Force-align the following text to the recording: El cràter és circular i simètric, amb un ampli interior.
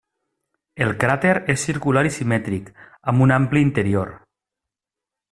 El 0.85 0.93
cràter 1.03 1.33
és 1.53 1.65
circular 1.67 2.03
i 2.09 2.13
simètric, 2.15 2.71
amb 3.13 3.25
un 3.27 3.35
ampli 3.39 3.63
interior. 3.69 4.13